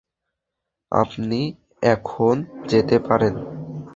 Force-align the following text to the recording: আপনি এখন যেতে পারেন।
আপনি 0.91 1.39
এখন 1.83 2.35
যেতে 2.69 2.97
পারেন। 2.99 3.33